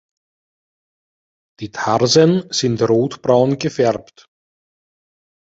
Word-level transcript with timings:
Die 1.59 1.69
Tarsen 1.69 2.47
sind 2.51 2.81
rotbraun 2.81 3.59
gefärbt. 3.59 4.25